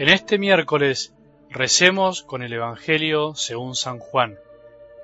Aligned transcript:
En 0.00 0.08
este 0.08 0.38
miércoles 0.38 1.14
recemos 1.50 2.22
con 2.22 2.42
el 2.42 2.54
Evangelio 2.54 3.34
según 3.34 3.74
San 3.74 3.98
Juan, 3.98 4.38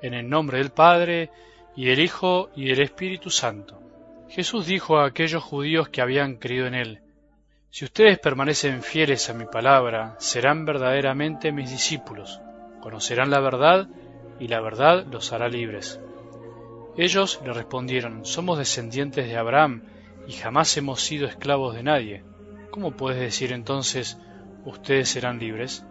en 0.01 0.15
el 0.15 0.27
nombre 0.27 0.57
del 0.57 0.71
Padre, 0.71 1.29
y 1.75 1.85
del 1.85 1.99
Hijo, 1.99 2.49
y 2.55 2.69
del 2.69 2.81
Espíritu 2.81 3.29
Santo. 3.29 3.79
Jesús 4.27 4.65
dijo 4.65 4.97
a 4.97 5.05
aquellos 5.05 5.43
judíos 5.43 5.89
que 5.89 6.01
habían 6.01 6.37
creído 6.37 6.65
en 6.65 6.73
él, 6.73 7.01
Si 7.69 7.85
ustedes 7.85 8.17
permanecen 8.17 8.81
fieles 8.81 9.29
a 9.29 9.35
mi 9.35 9.45
palabra, 9.45 10.15
serán 10.17 10.65
verdaderamente 10.65 11.51
mis 11.51 11.69
discípulos, 11.69 12.41
conocerán 12.81 13.29
la 13.29 13.39
verdad, 13.39 13.87
y 14.39 14.47
la 14.47 14.61
verdad 14.61 15.05
los 15.11 15.31
hará 15.31 15.47
libres. 15.47 16.01
Ellos 16.97 17.39
le 17.45 17.53
respondieron, 17.53 18.25
Somos 18.25 18.57
descendientes 18.57 19.27
de 19.27 19.37
Abraham, 19.37 19.83
y 20.27 20.31
jamás 20.31 20.75
hemos 20.75 21.01
sido 21.01 21.27
esclavos 21.27 21.75
de 21.75 21.83
nadie. 21.83 22.23
¿Cómo 22.71 22.97
puedes 22.97 23.19
decir 23.19 23.53
entonces, 23.53 24.17
ustedes 24.67 25.09
serán 25.09 25.39
libres? 25.39 25.85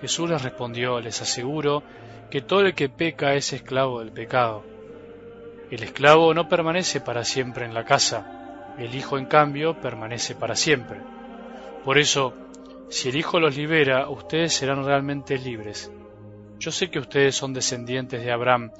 Jesús 0.00 0.28
les 0.28 0.42
respondió, 0.42 1.00
les 1.00 1.22
aseguro 1.22 1.82
que 2.30 2.40
todo 2.40 2.60
el 2.62 2.74
que 2.74 2.88
peca 2.88 3.34
es 3.34 3.52
esclavo 3.52 4.00
del 4.00 4.10
pecado. 4.10 4.64
El 5.70 5.82
esclavo 5.82 6.34
no 6.34 6.48
permanece 6.48 7.00
para 7.00 7.24
siempre 7.24 7.64
en 7.64 7.74
la 7.74 7.84
casa, 7.84 8.74
el 8.78 8.94
Hijo 8.94 9.18
en 9.18 9.26
cambio 9.26 9.80
permanece 9.80 10.34
para 10.34 10.56
siempre. 10.56 11.00
Por 11.84 11.98
eso, 11.98 12.34
si 12.88 13.10
el 13.10 13.16
Hijo 13.16 13.38
los 13.38 13.56
libera, 13.56 14.08
ustedes 14.08 14.54
serán 14.54 14.84
realmente 14.84 15.36
libres. 15.38 15.92
Yo 16.58 16.70
sé 16.70 16.90
que 16.90 16.98
ustedes 16.98 17.36
son 17.36 17.52
descendientes 17.52 18.24
de 18.24 18.32
Abraham, 18.32 18.72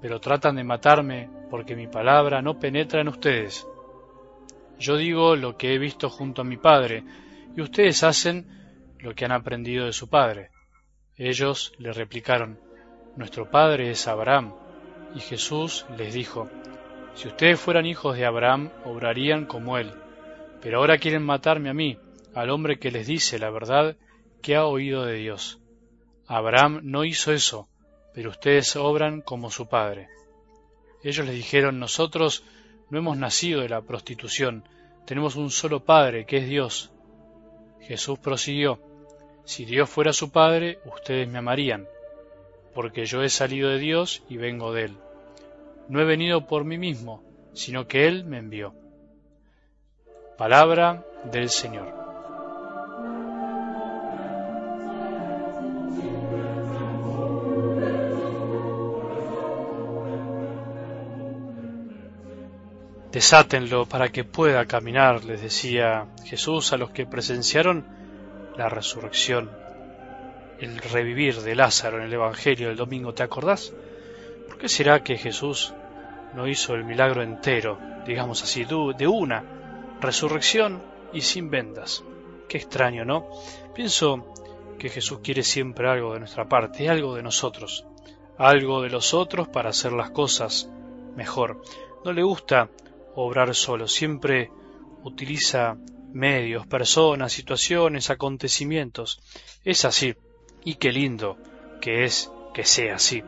pero 0.00 0.20
tratan 0.20 0.56
de 0.56 0.64
matarme 0.64 1.28
porque 1.50 1.74
mi 1.74 1.86
palabra 1.86 2.40
no 2.42 2.58
penetra 2.58 3.00
en 3.00 3.08
ustedes. 3.08 3.66
Yo 4.78 4.96
digo 4.96 5.36
lo 5.36 5.56
que 5.56 5.74
he 5.74 5.78
visto 5.78 6.08
junto 6.08 6.42
a 6.42 6.44
mi 6.44 6.56
Padre, 6.56 7.04
y 7.56 7.60
ustedes 7.60 8.02
hacen 8.02 8.46
lo 8.98 9.14
que 9.14 9.24
han 9.24 9.32
aprendido 9.32 9.86
de 9.86 9.92
su 9.92 10.08
Padre. 10.08 10.50
Ellos 11.16 11.72
le 11.78 11.92
replicaron, 11.92 12.58
Nuestro 13.16 13.50
Padre 13.50 13.90
es 13.90 14.08
Abraham. 14.08 14.54
Y 15.14 15.20
Jesús 15.20 15.84
les 15.98 16.14
dijo, 16.14 16.48
Si 17.14 17.28
ustedes 17.28 17.60
fueran 17.60 17.84
hijos 17.84 18.16
de 18.16 18.24
Abraham, 18.24 18.70
obrarían 18.84 19.44
como 19.44 19.76
él. 19.76 19.92
Pero 20.62 20.78
ahora 20.78 20.98
quieren 20.98 21.22
matarme 21.22 21.68
a 21.68 21.74
mí, 21.74 21.98
al 22.34 22.50
hombre 22.50 22.78
que 22.78 22.90
les 22.90 23.06
dice 23.06 23.38
la 23.38 23.50
verdad 23.50 23.96
que 24.40 24.56
ha 24.56 24.64
oído 24.64 25.04
de 25.04 25.14
Dios. 25.14 25.60
Abraham 26.26 26.80
no 26.84 27.04
hizo 27.04 27.32
eso, 27.32 27.68
pero 28.14 28.30
ustedes 28.30 28.76
obran 28.76 29.20
como 29.20 29.50
su 29.50 29.68
padre. 29.68 30.08
Ellos 31.02 31.26
les 31.26 31.34
dijeron, 31.34 31.78
nosotros 31.78 32.44
no 32.90 32.98
hemos 32.98 33.16
nacido 33.16 33.60
de 33.60 33.68
la 33.68 33.82
prostitución, 33.82 34.64
tenemos 35.04 35.34
un 35.36 35.50
solo 35.50 35.84
Padre, 35.84 36.24
que 36.26 36.38
es 36.38 36.48
Dios. 36.48 36.92
Jesús 37.82 38.18
prosiguió, 38.18 38.78
si 39.44 39.64
Dios 39.64 39.90
fuera 39.90 40.12
su 40.12 40.30
Padre, 40.30 40.78
ustedes 40.84 41.28
me 41.28 41.38
amarían, 41.38 41.88
porque 42.74 43.06
yo 43.06 43.22
he 43.22 43.28
salido 43.28 43.68
de 43.70 43.78
Dios 43.78 44.22
y 44.28 44.36
vengo 44.36 44.72
de 44.72 44.84
Él. 44.84 44.96
No 45.88 46.00
he 46.00 46.04
venido 46.04 46.46
por 46.46 46.64
mí 46.64 46.78
mismo, 46.78 47.22
sino 47.52 47.86
que 47.86 48.06
Él 48.06 48.24
me 48.24 48.38
envió. 48.38 48.74
Palabra 50.38 51.04
del 51.30 51.50
Señor. 51.50 52.01
Desátenlo 63.12 63.84
para 63.84 64.08
que 64.08 64.24
pueda 64.24 64.64
caminar, 64.64 65.22
les 65.24 65.42
decía 65.42 66.06
Jesús 66.24 66.72
a 66.72 66.78
los 66.78 66.92
que 66.92 67.04
presenciaron 67.04 67.84
la 68.56 68.70
resurrección, 68.70 69.50
el 70.58 70.78
revivir 70.78 71.42
de 71.42 71.54
Lázaro 71.54 71.98
en 71.98 72.04
el 72.04 72.12
Evangelio 72.14 72.68
del 72.68 72.76
domingo, 72.78 73.12
¿te 73.12 73.22
acordás? 73.22 73.74
¿Por 74.48 74.56
qué 74.56 74.66
será 74.66 75.02
que 75.02 75.18
Jesús 75.18 75.74
no 76.34 76.48
hizo 76.48 76.74
el 76.74 76.84
milagro 76.84 77.22
entero, 77.22 77.78
digamos 78.06 78.42
así, 78.44 78.64
de 78.64 79.06
una 79.06 79.44
resurrección 80.00 80.82
y 81.12 81.20
sin 81.20 81.50
vendas? 81.50 82.02
Qué 82.48 82.56
extraño, 82.56 83.04
¿no? 83.04 83.28
Pienso 83.74 84.32
que 84.78 84.88
Jesús 84.88 85.18
quiere 85.22 85.42
siempre 85.42 85.86
algo 85.86 86.14
de 86.14 86.20
nuestra 86.20 86.48
parte, 86.48 86.88
algo 86.88 87.14
de 87.14 87.22
nosotros, 87.22 87.84
algo 88.38 88.80
de 88.80 88.88
los 88.88 89.12
otros 89.12 89.48
para 89.48 89.68
hacer 89.68 89.92
las 89.92 90.10
cosas 90.12 90.70
mejor. 91.14 91.60
No 92.06 92.12
le 92.14 92.22
gusta 92.22 92.70
obrar 93.14 93.54
solo, 93.54 93.88
siempre 93.88 94.50
utiliza 95.02 95.76
medios, 96.12 96.66
personas, 96.66 97.32
situaciones, 97.32 98.10
acontecimientos. 98.10 99.20
Es 99.64 99.84
así, 99.84 100.14
y 100.64 100.74
qué 100.76 100.92
lindo 100.92 101.38
que 101.80 102.04
es 102.04 102.30
que 102.54 102.64
sea 102.64 102.96
así. 102.96 103.22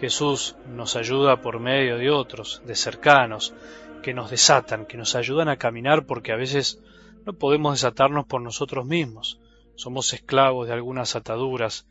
Jesús 0.00 0.56
nos 0.66 0.96
ayuda 0.96 1.42
por 1.42 1.60
medio 1.60 1.98
de 1.98 2.10
otros, 2.10 2.62
de 2.64 2.74
cercanos, 2.74 3.54
que 4.02 4.14
nos 4.14 4.30
desatan, 4.30 4.86
que 4.86 4.96
nos 4.96 5.14
ayudan 5.14 5.48
a 5.48 5.58
caminar 5.58 6.06
porque 6.06 6.32
a 6.32 6.36
veces 6.36 6.80
no 7.26 7.34
podemos 7.34 7.74
desatarnos 7.74 8.26
por 8.26 8.40
nosotros 8.40 8.86
mismos. 8.86 9.40
Somos 9.74 10.12
esclavos 10.14 10.66
de 10.66 10.72
algunas 10.72 11.16
ataduras, 11.16 11.86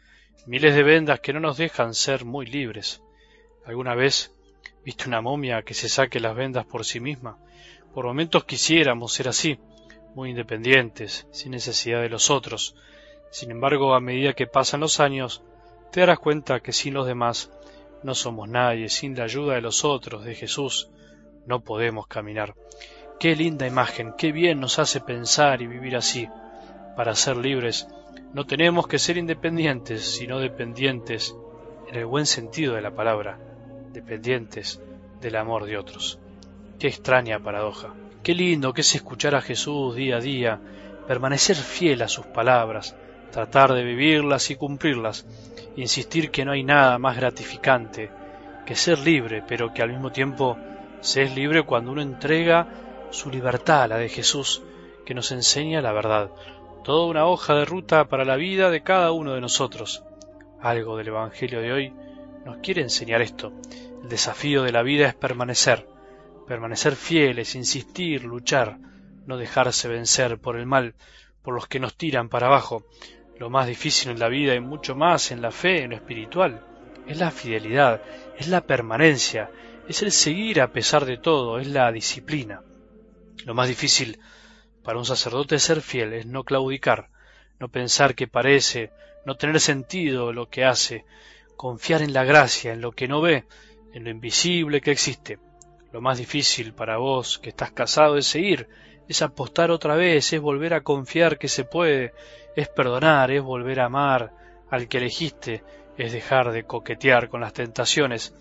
miles 0.48 0.76
de 0.76 0.84
vendas 0.84 1.20
que 1.20 1.34
no 1.34 1.40
nos 1.40 1.58
dejan 1.58 1.94
ser 1.94 2.26
muy 2.26 2.46
libres. 2.48 3.02
¿Alguna 3.66 3.94
vez 3.94 4.34
viste 4.90 5.08
una 5.08 5.22
momia 5.22 5.62
que 5.62 5.76
se 5.76 5.88
saque 5.88 6.20
las 6.20 6.36
vendas 6.36 6.66
por 6.66 6.84
sí 6.84 7.00
misma? 7.00 7.38
Por 7.94 8.06
momentos 8.06 8.46
quisiéramos 8.46 9.14
ser 9.14 9.28
así, 9.28 9.60
muy 10.16 10.32
independientes, 10.32 11.28
sin 11.30 11.52
necesidad 11.52 12.02
de 12.02 12.10
los 12.10 12.32
otros. 12.32 12.76
Sin 13.30 13.52
embargo, 13.52 13.94
a 13.94 14.00
medida 14.00 14.34
que 14.34 14.48
pasan 14.48 14.80
los 14.80 15.00
años, 15.00 15.44
te 15.92 16.00
darás 16.00 16.18
cuenta 16.18 16.62
que 16.62 16.74
sin 16.74 16.96
los 16.96 17.06
demás 17.06 17.52
no 18.02 18.16
somos 18.16 18.50
nadie, 18.50 18.90
sin 18.90 19.16
la 19.16 19.26
ayuda 19.26 19.54
de 19.54 19.62
los 19.62 19.86
otros, 19.86 20.26
de 20.26 20.34
Jesús, 20.34 20.90
no 21.46 21.64
podemos 21.64 22.08
caminar. 22.08 22.56
Qué 23.20 23.36
linda 23.36 23.68
imagen, 23.68 24.16
qué 24.18 24.32
bien 24.32 24.60
nos 24.60 24.80
hace 24.80 25.02
pensar 25.02 25.62
y 25.62 25.68
vivir 25.68 25.98
así. 25.98 26.28
Para 26.96 27.14
ser 27.14 27.38
libres, 27.38 27.88
no 28.34 28.48
tenemos 28.48 28.88
que 28.88 28.98
ser 28.98 29.18
independientes, 29.18 30.02
sino 30.04 30.40
dependientes 30.40 31.36
en 31.90 31.96
el 31.96 32.08
buen 32.08 32.26
sentido 32.26 32.74
de 32.74 32.82
la 32.82 32.96
palabra, 32.96 33.49
dependientes 33.92 34.82
del 35.22 35.36
amor 35.36 35.66
de 35.66 35.78
otros. 35.78 36.20
Qué 36.78 36.88
extraña 36.88 37.40
paradoja. 37.40 37.94
Qué 38.24 38.34
lindo 38.34 38.74
que 38.74 38.82
es 38.82 38.96
escuchar 38.96 39.36
a 39.36 39.42
Jesús 39.42 39.96
día 39.96 40.18
a 40.18 40.22
día, 40.22 40.60
permanecer 41.08 41.56
fiel 41.56 42.02
a 42.02 42.08
sus 42.08 42.26
palabras, 42.26 42.96
tratar 43.32 43.74
de 43.74 43.84
vivirlas 43.84 44.50
y 44.50 44.56
cumplirlas, 44.56 45.26
insistir 45.76 46.32
que 46.32 46.46
no 46.46 46.52
hay 46.52 46.64
nada 46.64 46.98
más 47.00 47.16
gratificante 47.18 48.12
que 48.66 48.76
ser 48.76 49.00
libre, 49.00 49.44
pero 49.48 49.74
que 49.74 49.82
al 49.82 49.90
mismo 49.90 50.12
tiempo 50.12 50.58
se 51.02 51.24
es 51.24 51.36
libre 51.36 51.64
cuando 51.64 51.92
uno 51.92 52.02
entrega 52.02 52.68
su 53.10 53.30
libertad 53.30 53.84
a 53.84 53.88
la 53.88 53.98
de 53.98 54.10
Jesús, 54.10 54.62
que 55.06 55.14
nos 55.14 55.32
enseña 55.32 55.82
la 55.82 55.92
verdad, 55.92 56.30
toda 56.84 57.08
una 57.08 57.26
hoja 57.26 57.56
de 57.56 57.66
ruta 57.66 58.06
para 58.06 58.26
la 58.26 58.36
vida 58.36 58.70
de 58.70 58.84
cada 58.84 59.12
uno 59.12 59.34
de 59.34 59.42
nosotros. 59.42 60.04
Algo 60.62 60.98
del 60.98 61.08
Evangelio 61.08 61.62
de 61.62 61.72
hoy 61.72 61.94
nos 62.50 62.58
quiere 62.60 62.82
enseñar 62.82 63.22
esto. 63.22 63.54
El 64.02 64.10
desafío 64.10 64.64
de 64.64 64.72
la 64.72 64.82
vida 64.82 65.08
es 65.08 65.14
permanecer, 65.14 65.88
permanecer 66.48 66.96
fieles, 66.96 67.54
insistir, 67.54 68.24
luchar, 68.24 68.80
no 69.28 69.38
dejarse 69.38 69.88
vencer 69.88 70.40
por 70.40 70.58
el 70.58 70.66
mal, 70.66 70.96
por 71.44 71.54
los 71.54 71.68
que 71.68 71.80
nos 71.80 71.96
tiran 71.96 72.28
para 72.28 72.48
abajo. 72.48 72.86
Lo 73.38 73.52
más 73.52 73.68
difícil 73.68 74.12
en 74.12 74.20
la 74.20 74.30
vida 74.30 74.56
y 74.56 74.59
mucho 74.59 74.96
más 74.96 75.32
en 75.32 75.42
la 75.44 75.52
fe, 75.52 75.84
en 75.84 75.92
lo 75.92 75.96
espiritual, 75.96 76.66
es 77.08 77.18
la 77.18 77.30
fidelidad, 77.30 78.02
es 78.38 78.48
la 78.48 78.62
permanencia, 78.62 79.52
es 79.88 80.02
el 80.02 80.12
seguir 80.12 80.59
a 80.59 80.72
pesar 80.72 81.06
de 81.06 81.18
todo, 81.18 81.59
es 81.59 81.68
la 81.68 81.91
disciplina. 81.91 82.64
Lo 83.46 83.53
más 83.53 83.68
difícil 83.68 84.20
para 84.84 84.97
un 84.97 85.06
sacerdote 85.06 85.56
es 85.56 85.64
ser 85.64 85.82
fiel, 85.82 86.14
es 86.14 86.26
no 86.26 86.44
claudicar, 86.44 87.09
no 87.59 87.70
pensar 87.70 88.16
que 88.16 88.28
parece, 88.28 88.91
no 89.26 89.35
tener 89.35 89.59
sentido 89.59 90.34
lo 90.34 90.50
que 90.50 90.66
hace, 90.66 91.06
confiar 91.59 92.02
en 92.02 92.14
la 92.14 92.23
gracia, 92.23 92.72
en 92.72 92.79
lo 92.79 92.94
que 92.94 93.09
no 93.09 93.20
ve, 93.20 93.44
en 93.91 94.06
lo 94.06 94.09
invisible 94.09 94.79
que 94.79 94.91
existe. 94.91 95.40
Lo 95.91 96.00
más 96.00 96.17
difícil 96.17 96.72
para 96.72 97.00
vos 97.00 97.38
que 97.38 97.50
estás 97.50 97.73
casado 97.73 98.16
es 98.16 98.28
seguir, 98.28 98.70
es 99.09 99.22
apostar 99.22 99.70
otra 99.70 99.97
vez, 99.97 100.32
es 100.32 100.40
volver 100.40 100.73
a 100.73 100.84
confiar 100.84 101.38
que 101.38 101.50
se 101.50 101.66
puede, 101.66 102.14
es 102.56 102.70
perdonar, 102.70 103.29
es 103.32 103.44
volver 103.44 103.82
a 103.82 103.88
amar 103.88 104.32
al 104.70 104.88
que 104.88 105.00
elegiste, 105.00 105.61
es 105.97 106.14
dejar 106.14 106.53
de 106.53 106.64
coquetear 106.64 107.28
con 107.28 107.41
las 107.41 107.52
tentaciones. 107.52 108.34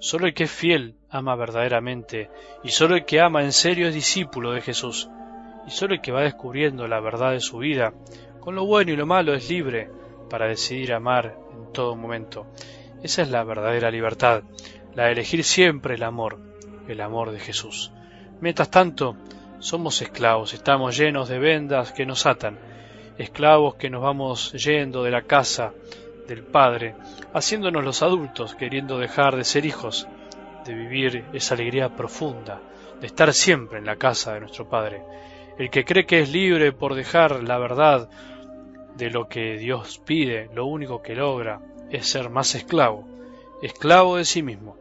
Solo 0.00 0.26
el 0.26 0.34
que 0.34 0.44
es 0.44 0.50
fiel 0.50 0.96
ama 1.10 1.36
verdaderamente, 1.36 2.28
y 2.64 2.70
solo 2.70 2.96
el 2.96 3.04
que 3.04 3.20
ama 3.20 3.44
en 3.44 3.52
serio 3.52 3.86
es 3.86 3.94
discípulo 3.94 4.50
de 4.50 4.62
Jesús, 4.62 5.08
y 5.64 5.70
solo 5.70 5.94
el 5.94 6.00
que 6.00 6.10
va 6.10 6.22
descubriendo 6.22 6.88
la 6.88 6.98
verdad 6.98 7.30
de 7.30 7.40
su 7.40 7.58
vida, 7.58 7.94
con 8.40 8.56
lo 8.56 8.66
bueno 8.66 8.90
y 8.90 8.96
lo 8.96 9.06
malo 9.06 9.32
es 9.32 9.48
libre 9.48 9.88
para 10.28 10.48
decidir 10.48 10.92
amar 10.92 11.43
todo 11.74 11.94
momento. 11.94 12.46
Esa 13.02 13.20
es 13.20 13.28
la 13.28 13.44
verdadera 13.44 13.90
libertad, 13.90 14.44
la 14.94 15.04
de 15.04 15.12
elegir 15.12 15.44
siempre 15.44 15.96
el 15.96 16.02
amor, 16.02 16.38
el 16.88 17.02
amor 17.02 17.32
de 17.32 17.40
Jesús. 17.40 17.92
Mientras 18.40 18.70
tanto, 18.70 19.16
somos 19.58 20.00
esclavos, 20.00 20.54
estamos 20.54 20.96
llenos 20.96 21.28
de 21.28 21.38
vendas 21.38 21.92
que 21.92 22.06
nos 22.06 22.24
atan, 22.24 22.58
esclavos 23.18 23.74
que 23.74 23.90
nos 23.90 24.02
vamos 24.02 24.52
yendo 24.52 25.02
de 25.02 25.10
la 25.10 25.22
casa 25.22 25.74
del 26.26 26.42
Padre, 26.42 26.94
haciéndonos 27.34 27.84
los 27.84 28.02
adultos, 28.02 28.54
queriendo 28.54 28.98
dejar 28.98 29.36
de 29.36 29.44
ser 29.44 29.66
hijos, 29.66 30.08
de 30.64 30.74
vivir 30.74 31.26
esa 31.34 31.54
alegría 31.54 31.94
profunda, 31.94 32.62
de 33.00 33.06
estar 33.06 33.32
siempre 33.34 33.78
en 33.78 33.84
la 33.84 33.96
casa 33.96 34.32
de 34.32 34.40
nuestro 34.40 34.68
Padre. 34.68 35.02
El 35.58 35.70
que 35.70 35.84
cree 35.84 36.06
que 36.06 36.20
es 36.20 36.32
libre 36.32 36.72
por 36.72 36.94
dejar 36.94 37.42
la 37.42 37.58
verdad 37.58 38.08
de 38.96 39.10
lo 39.10 39.28
que 39.28 39.58
Dios 39.58 40.00
pide, 40.04 40.48
lo 40.54 40.66
único 40.66 41.02
que 41.02 41.14
logra 41.14 41.60
es 41.90 42.06
ser 42.06 42.30
más 42.30 42.54
esclavo, 42.54 43.06
esclavo 43.62 44.16
de 44.16 44.24
sí 44.24 44.42
mismo. 44.42 44.76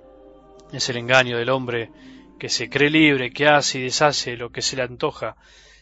Es 0.71 0.89
el 0.89 0.97
engaño 0.97 1.37
del 1.37 1.49
hombre 1.49 1.91
que 2.39 2.49
se 2.49 2.69
cree 2.69 2.89
libre, 2.89 3.31
que 3.31 3.47
hace 3.47 3.79
y 3.79 3.83
deshace 3.83 4.37
lo 4.37 4.51
que 4.51 4.61
se 4.61 4.75
le 4.75 4.83
antoja, 4.83 5.35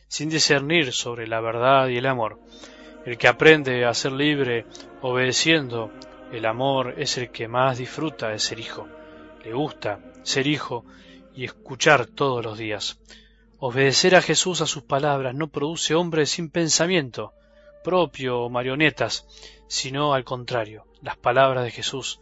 sin 0.08 0.30
discernir 0.30 0.92
sobre 0.94 1.28
la 1.28 1.42
verdad 1.42 1.88
y 1.88 1.98
el 1.98 2.06
amor. 2.06 2.40
El 3.06 3.18
que 3.18 3.28
aprende 3.28 3.86
a 3.86 3.94
ser 3.94 4.12
libre 4.12 4.66
obedeciendo 5.02 5.92
el 6.32 6.46
amor 6.46 6.96
es 6.98 7.18
el 7.18 7.32
que 7.32 7.48
más 7.48 7.78
disfruta 7.78 8.30
de 8.30 8.40
ser 8.40 8.60
hijo. 8.60 8.88
Le 9.44 9.54
gusta 9.54 10.00
ser 10.24 10.48
hijo 10.48 10.86
y 11.34 11.46
escuchar 11.46 12.06
todos 12.06 12.44
los 12.44 12.58
días. 12.58 13.00
Obedecer 13.58 14.16
a 14.16 14.22
Jesús 14.22 14.62
a 14.62 14.66
sus 14.66 14.84
palabras 14.84 15.36
no 15.36 15.48
produce 15.48 15.96
hombres 15.96 16.30
sin 16.30 16.50
pensamiento 16.50 17.34
propio 17.84 18.42
o 18.42 18.50
marionetas, 18.50 19.26
sino 19.68 20.14
al 20.14 20.24
contrario, 20.24 20.86
las 21.02 21.18
palabras 21.18 21.64
de 21.64 21.72
Jesús 21.72 22.20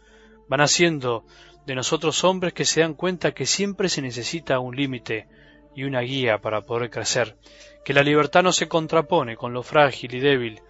van 0.48 0.60
haciendo 0.60 1.24
de 1.66 1.74
nosotros 1.74 2.24
hombres 2.24 2.52
que 2.52 2.64
se 2.64 2.80
dan 2.80 2.94
cuenta 2.94 3.32
que 3.32 3.46
siempre 3.46 3.88
se 3.88 4.02
necesita 4.02 4.58
un 4.58 4.74
límite 4.74 5.28
y 5.74 5.84
una 5.84 6.00
guía 6.00 6.38
para 6.38 6.62
poder 6.62 6.90
crecer, 6.90 7.36
que 7.84 7.94
la 7.94 8.02
libertad 8.02 8.42
no 8.42 8.52
se 8.52 8.68
contrapone 8.68 9.36
con 9.36 9.52
lo 9.52 9.62
frágil 9.62 10.14
y 10.14 10.20
débil, 10.20 10.60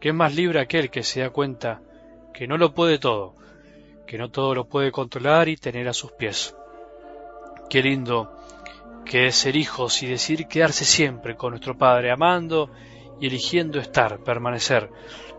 que 0.00 0.08
es 0.08 0.14
más 0.14 0.34
libre 0.34 0.60
aquel 0.60 0.90
que 0.90 1.02
se 1.02 1.20
da 1.20 1.30
cuenta 1.30 1.82
que 2.32 2.46
no 2.46 2.56
lo 2.56 2.74
puede 2.74 2.98
todo, 2.98 3.36
que 4.06 4.18
no 4.18 4.30
todo 4.30 4.54
lo 4.54 4.68
puede 4.68 4.90
controlar 4.90 5.48
y 5.48 5.56
tener 5.56 5.86
a 5.88 5.92
sus 5.92 6.12
pies. 6.12 6.56
Qué 7.68 7.82
lindo 7.82 8.36
que 9.04 9.26
es 9.26 9.36
ser 9.36 9.56
hijos 9.56 10.02
y 10.02 10.06
decir 10.06 10.46
quedarse 10.46 10.84
siempre 10.84 11.36
con 11.36 11.50
nuestro 11.50 11.76
Padre, 11.76 12.10
amando 12.10 12.70
y 13.20 13.26
eligiendo 13.26 13.78
estar, 13.78 14.18
permanecer. 14.24 14.90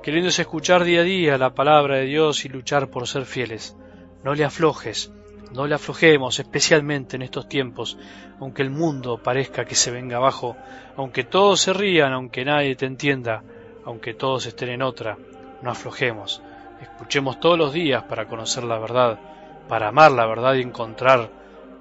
Es 0.03 0.39
escuchar 0.39 0.83
día 0.83 1.01
a 1.01 1.03
día 1.03 1.37
la 1.37 1.53
palabra 1.53 1.97
de 1.97 2.05
Dios 2.05 2.45
y 2.45 2.49
luchar 2.49 2.89
por 2.89 3.07
ser 3.07 3.25
fieles. 3.25 3.75
No 4.23 4.33
le 4.33 4.43
aflojes, 4.43 5.11
no 5.53 5.67
le 5.67 5.75
aflojemos, 5.75 6.39
especialmente 6.39 7.15
en 7.15 7.23
estos 7.23 7.47
tiempos, 7.47 7.97
aunque 8.39 8.61
el 8.61 8.69
mundo 8.69 9.21
parezca 9.21 9.65
que 9.65 9.75
se 9.75 9.91
venga 9.91 10.17
abajo, 10.17 10.55
aunque 10.95 11.23
todos 11.23 11.61
se 11.61 11.73
rían, 11.73 12.13
aunque 12.13 12.45
nadie 12.45 12.75
te 12.75 12.85
entienda, 12.85 13.43
aunque 13.85 14.13
todos 14.13 14.45
estén 14.45 14.69
en 14.69 14.81
otra, 14.81 15.17
no 15.61 15.71
aflojemos. 15.71 16.41
Escuchemos 16.81 17.39
todos 17.39 17.57
los 17.57 17.73
días 17.73 18.03
para 18.03 18.27
conocer 18.27 18.63
la 18.63 18.79
verdad, 18.79 19.19
para 19.67 19.89
amar 19.89 20.11
la 20.11 20.25
verdad 20.25 20.55
y 20.55 20.61
encontrar 20.61 21.29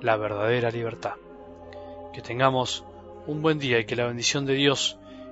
la 0.03 0.17
verdadera 0.17 0.71
libertad. 0.71 1.15
Que 2.13 2.21
tengamos 2.21 2.85
un 3.27 3.41
buen 3.41 3.59
día 3.59 3.79
y 3.79 3.85
que 3.85 3.97
la 3.97 4.07
bendición 4.07 4.45
de 4.45 4.55
Dios, 4.55 4.99